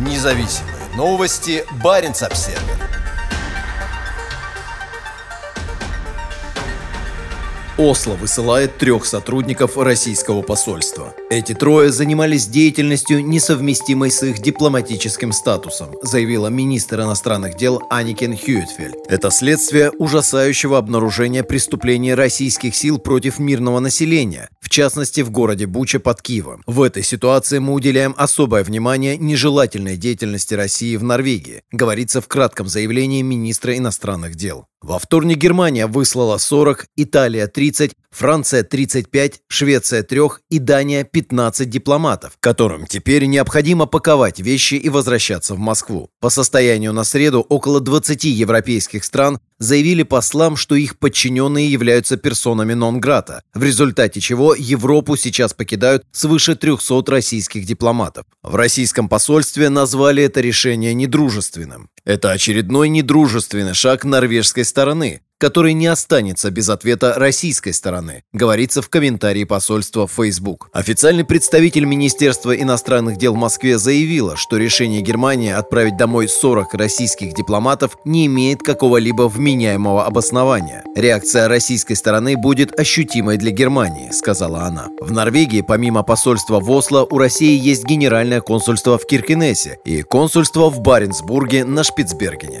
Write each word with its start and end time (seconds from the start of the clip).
Независимые 0.00 0.76
новости. 0.96 1.62
Барин 1.84 2.12
обсерва 2.12 2.90
Осло 7.76 8.12
высылает 8.12 8.76
трех 8.76 9.06
сотрудников 9.06 9.78
российского 9.78 10.42
посольства. 10.42 11.14
Эти 11.30 11.54
трое 11.54 11.90
занимались 11.90 12.46
деятельностью, 12.46 13.24
несовместимой 13.26 14.10
с 14.10 14.22
их 14.22 14.40
дипломатическим 14.40 15.32
статусом, 15.32 15.96
заявила 16.02 16.48
министр 16.48 17.00
иностранных 17.00 17.56
дел 17.56 17.82
Аникин 17.88 18.36
Хьюитфельд. 18.36 18.96
Это 19.08 19.30
следствие 19.30 19.92
ужасающего 19.92 20.76
обнаружения 20.76 21.42
преступлений 21.42 22.12
российских 22.12 22.74
сил 22.74 22.98
против 22.98 23.38
мирного 23.38 23.80
населения, 23.80 24.50
в 24.70 24.72
частности 24.72 25.22
в 25.22 25.32
городе 25.32 25.66
Буча 25.66 25.98
под 25.98 26.22
Киевом. 26.22 26.62
В 26.64 26.82
этой 26.82 27.02
ситуации 27.02 27.58
мы 27.58 27.72
уделяем 27.72 28.14
особое 28.16 28.62
внимание 28.62 29.16
нежелательной 29.16 29.96
деятельности 29.96 30.54
России 30.54 30.94
в 30.94 31.02
Норвегии, 31.02 31.64
говорится 31.72 32.20
в 32.20 32.28
кратком 32.28 32.68
заявлении 32.68 33.20
министра 33.20 33.76
иностранных 33.76 34.36
дел. 34.36 34.69
Во 34.82 34.98
вторник 34.98 35.36
Германия 35.36 35.86
выслала 35.86 36.38
40, 36.38 36.86
Италия 36.96 37.46
30, 37.46 37.92
Франция 38.10 38.62
35, 38.62 39.40
Швеция 39.46 40.02
3 40.02 40.20
и 40.48 40.58
Дания 40.58 41.04
15 41.04 41.68
дипломатов, 41.68 42.32
которым 42.40 42.86
теперь 42.86 43.26
необходимо 43.26 43.84
паковать 43.84 44.40
вещи 44.40 44.74
и 44.74 44.88
возвращаться 44.88 45.54
в 45.54 45.58
Москву. 45.58 46.08
По 46.18 46.30
состоянию 46.30 46.94
на 46.94 47.04
среду 47.04 47.40
около 47.40 47.80
20 47.80 48.24
европейских 48.24 49.04
стран 49.04 49.38
заявили 49.58 50.02
послам, 50.02 50.56
что 50.56 50.74
их 50.74 50.98
подчиненные 50.98 51.70
являются 51.70 52.16
персонами 52.16 52.72
нон-грата, 52.72 53.42
в 53.52 53.62
результате 53.62 54.20
чего 54.20 54.54
Европу 54.54 55.16
сейчас 55.16 55.52
покидают 55.52 56.02
свыше 56.10 56.56
300 56.56 57.04
российских 57.06 57.66
дипломатов. 57.66 58.24
В 58.42 58.54
российском 58.54 59.08
посольстве 59.08 59.68
назвали 59.68 60.22
это 60.22 60.40
решение 60.40 60.94
недружественным. 60.94 61.90
Это 62.04 62.30
очередной 62.32 62.88
недружественный 62.88 63.74
шаг 63.74 64.04
норвежской 64.04 64.64
стороны, 64.70 65.20
который 65.40 65.72
не 65.72 65.86
останется 65.86 66.50
без 66.50 66.68
ответа 66.68 67.14
российской 67.16 67.72
стороны, 67.72 68.22
говорится 68.32 68.82
в 68.82 68.90
комментарии 68.90 69.44
посольства 69.44 70.06
в 70.06 70.12
Facebook. 70.12 70.68
Официальный 70.72 71.24
представитель 71.24 71.86
Министерства 71.86 72.54
иностранных 72.54 73.16
дел 73.16 73.32
в 73.32 73.38
Москве 73.38 73.78
заявила, 73.78 74.36
что 74.36 74.58
решение 74.58 75.00
Германии 75.00 75.50
отправить 75.50 75.96
домой 75.96 76.28
40 76.28 76.74
российских 76.74 77.34
дипломатов 77.34 77.96
не 78.04 78.26
имеет 78.26 78.62
какого-либо 78.62 79.22
вменяемого 79.28 80.04
обоснования. 80.04 80.84
Реакция 80.94 81.48
российской 81.48 81.94
стороны 81.94 82.36
будет 82.36 82.78
ощутимой 82.78 83.38
для 83.38 83.50
Германии, 83.50 84.10
сказала 84.10 84.64
она. 84.64 84.88
В 85.00 85.10
Норвегии, 85.10 85.62
помимо 85.62 86.02
посольства 86.02 86.60
в 86.60 86.70
Осло, 86.70 87.06
у 87.10 87.16
России 87.16 87.58
есть 87.58 87.86
генеральное 87.86 88.42
консульство 88.42 88.98
в 88.98 89.06
Киркенесе 89.06 89.78
и 89.86 90.02
консульство 90.02 90.68
в 90.68 90.80
Баренцбурге 90.80 91.64
на 91.64 91.82
Шпицбергене. 91.82 92.60